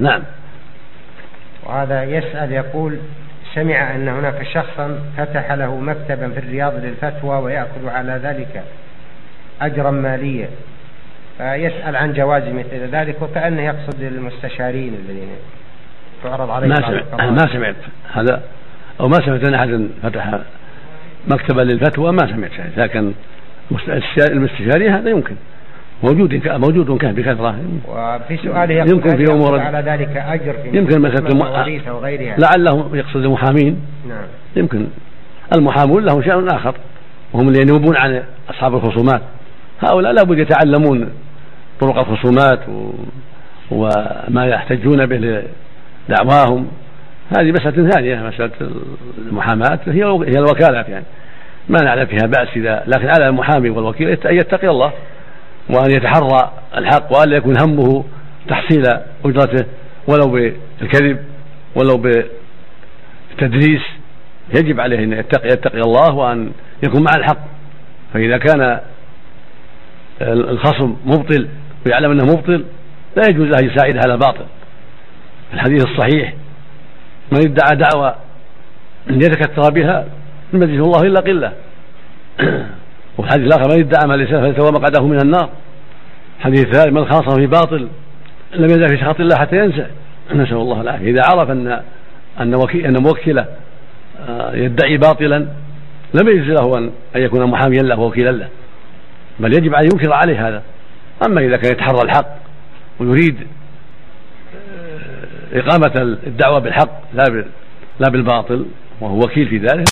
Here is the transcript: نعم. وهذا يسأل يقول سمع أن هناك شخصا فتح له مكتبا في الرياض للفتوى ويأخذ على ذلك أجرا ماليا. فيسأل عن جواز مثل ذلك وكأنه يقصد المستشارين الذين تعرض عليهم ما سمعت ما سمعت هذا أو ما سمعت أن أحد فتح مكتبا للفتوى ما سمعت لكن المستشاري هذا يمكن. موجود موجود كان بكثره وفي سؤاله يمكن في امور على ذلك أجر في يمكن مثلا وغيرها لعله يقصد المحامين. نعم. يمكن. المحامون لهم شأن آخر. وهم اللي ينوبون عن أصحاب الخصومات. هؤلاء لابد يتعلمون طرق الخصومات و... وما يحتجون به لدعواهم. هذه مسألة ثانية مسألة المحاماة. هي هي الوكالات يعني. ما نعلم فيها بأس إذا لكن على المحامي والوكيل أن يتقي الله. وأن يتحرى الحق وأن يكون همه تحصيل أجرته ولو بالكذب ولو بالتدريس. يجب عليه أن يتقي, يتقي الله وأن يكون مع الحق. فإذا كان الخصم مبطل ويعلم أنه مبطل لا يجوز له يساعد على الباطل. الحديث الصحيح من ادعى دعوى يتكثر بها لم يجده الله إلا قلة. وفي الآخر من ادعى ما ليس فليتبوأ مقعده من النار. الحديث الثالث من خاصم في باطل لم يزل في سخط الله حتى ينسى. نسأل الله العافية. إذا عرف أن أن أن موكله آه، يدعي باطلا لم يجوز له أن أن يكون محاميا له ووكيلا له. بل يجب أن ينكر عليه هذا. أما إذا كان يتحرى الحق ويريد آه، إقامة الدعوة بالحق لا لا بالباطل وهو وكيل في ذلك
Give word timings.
نعم. 0.00 0.22
وهذا 1.66 2.04
يسأل 2.04 2.52
يقول 2.52 2.98
سمع 3.54 3.94
أن 3.94 4.08
هناك 4.08 4.42
شخصا 4.42 4.98
فتح 5.16 5.52
له 5.52 5.80
مكتبا 5.80 6.28
في 6.28 6.38
الرياض 6.38 6.74
للفتوى 6.74 7.36
ويأخذ 7.36 7.88
على 7.88 8.20
ذلك 8.22 8.62
أجرا 9.60 9.90
ماليا. 9.90 10.48
فيسأل 11.38 11.96
عن 11.96 12.12
جواز 12.12 12.42
مثل 12.42 12.90
ذلك 12.92 13.22
وكأنه 13.22 13.62
يقصد 13.62 14.02
المستشارين 14.02 14.94
الذين 14.94 15.28
تعرض 16.22 16.50
عليهم 16.50 16.70
ما 16.70 16.76
سمعت 16.76 17.30
ما 17.30 17.52
سمعت 17.52 17.74
هذا 18.12 18.42
أو 19.00 19.08
ما 19.08 19.16
سمعت 19.16 19.44
أن 19.44 19.54
أحد 19.54 19.88
فتح 20.02 20.38
مكتبا 21.28 21.60
للفتوى 21.60 22.12
ما 22.12 22.26
سمعت 22.26 22.50
لكن 22.76 23.12
المستشاري 24.30 24.90
هذا 24.90 25.10
يمكن. 25.10 25.34
موجود 26.02 26.46
موجود 26.46 26.98
كان 26.98 27.14
بكثره 27.14 27.56
وفي 27.88 28.36
سؤاله 28.36 28.74
يمكن 28.74 29.16
في 29.16 29.32
امور 29.32 29.60
على 29.60 29.78
ذلك 29.78 30.16
أجر 30.16 30.52
في 30.52 30.78
يمكن 30.78 31.00
مثلا 31.00 31.92
وغيرها 31.92 32.36
لعله 32.38 32.90
يقصد 32.92 33.16
المحامين. 33.16 33.80
نعم. 34.08 34.24
يمكن. 34.56 34.86
المحامون 35.54 36.04
لهم 36.04 36.22
شأن 36.22 36.48
آخر. 36.48 36.74
وهم 37.32 37.48
اللي 37.48 37.60
ينوبون 37.60 37.96
عن 37.96 38.22
أصحاب 38.50 38.74
الخصومات. 38.74 39.20
هؤلاء 39.80 40.12
لابد 40.12 40.38
يتعلمون 40.38 41.08
طرق 41.80 41.98
الخصومات 41.98 42.68
و... 42.68 42.90
وما 43.70 44.46
يحتجون 44.46 45.06
به 45.06 45.42
لدعواهم. 46.08 46.68
هذه 47.38 47.52
مسألة 47.52 47.90
ثانية 47.90 48.16
مسألة 48.16 48.50
المحاماة. 49.18 49.78
هي 49.86 50.04
هي 50.04 50.38
الوكالات 50.38 50.88
يعني. 50.88 51.04
ما 51.68 51.78
نعلم 51.84 52.06
فيها 52.06 52.26
بأس 52.26 52.48
إذا 52.56 52.84
لكن 52.86 53.08
على 53.08 53.28
المحامي 53.28 53.70
والوكيل 53.70 54.08
أن 54.08 54.36
يتقي 54.36 54.68
الله. 54.68 54.92
وأن 55.68 55.90
يتحرى 55.90 56.52
الحق 56.76 57.18
وأن 57.18 57.32
يكون 57.32 57.54
همه 57.60 58.04
تحصيل 58.48 58.82
أجرته 59.24 59.66
ولو 60.08 60.26
بالكذب 60.28 61.18
ولو 61.74 61.96
بالتدريس. 61.96 63.82
يجب 64.56 64.80
عليه 64.80 64.98
أن 64.98 65.12
يتقي, 65.12 65.48
يتقي 65.48 65.80
الله 65.80 66.14
وأن 66.14 66.52
يكون 66.82 67.02
مع 67.02 67.10
الحق. 67.16 67.38
فإذا 68.14 68.38
كان 68.38 68.80
الخصم 70.22 70.96
مبطل 71.04 71.48
ويعلم 71.86 72.10
أنه 72.10 72.24
مبطل 72.24 72.64
لا 73.16 73.22
يجوز 73.30 73.48
له 73.48 73.72
يساعد 73.72 73.96
على 73.96 74.14
الباطل. 74.14 74.46
الحديث 75.54 75.84
الصحيح 75.84 76.34
من 77.32 77.38
ادعى 77.38 77.76
دعوى 77.76 78.14
يتكثر 79.10 79.72
بها 79.72 80.06
لم 80.52 80.62
يجده 80.62 80.84
الله 80.84 81.00
إلا 81.00 81.20
قلة. 81.20 81.52
وفي 83.18 83.34
الآخر 83.34 83.68
من 83.68 83.80
ادعى 83.80 84.08
ما 84.08 84.14
ليس 84.14 84.28
فليتبوأ 84.28 84.70
مقعده 84.70 85.06
من 85.06 85.20
النار. 85.22 85.50
الحديث 86.38 86.66
الثالث 86.66 86.92
من 86.92 87.04
خاصم 87.04 87.40
في 87.40 87.46
باطل 87.46 87.88
لم 88.54 88.64
يزل 88.64 88.88
في 88.88 88.96
سخط 88.96 89.20
الله 89.20 89.36
حتى 89.36 89.56
ينسى. 89.56 89.86
نسأل 90.34 90.56
الله 90.56 90.80
العافية. 90.80 91.10
إذا 91.10 91.22
عرف 91.24 91.50
أن 91.50 91.80
أن 92.40 92.54
أن 92.74 93.02
موكله 93.02 93.46
آه، 94.28 94.54
يدعي 94.54 94.96
باطلا 94.96 95.46
لم 96.14 96.28
يجوز 96.28 96.48
له 96.48 96.78
أن 96.78 96.90
أن 97.16 97.22
يكون 97.22 97.46
محاميا 97.46 97.82
له 97.82 97.98
ووكيلا 97.98 98.30
له. 98.30 98.48
بل 99.40 99.52
يجب 99.52 99.74
أن 99.74 99.84
ينكر 99.84 100.12
عليه 100.12 100.48
هذا. 100.48 100.62
أما 101.26 101.40
إذا 101.40 101.56
كان 101.56 101.72
يتحرى 101.72 102.02
الحق 102.02 102.36
ويريد 103.00 103.36
آه، 105.54 105.58
إقامة 105.58 106.16
الدعوة 106.26 106.58
بالحق 106.58 107.00
لا 107.14 107.44
لا 108.00 108.10
بالباطل 108.10 108.66
وهو 109.00 109.18
وكيل 109.18 109.48
في 109.48 109.58
ذلك 109.58 109.84